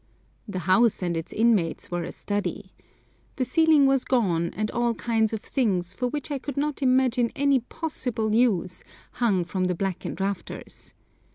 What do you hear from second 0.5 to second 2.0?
house and its inmates